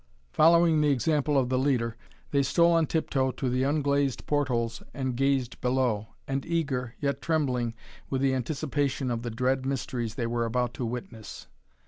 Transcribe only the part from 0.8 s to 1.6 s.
the example of the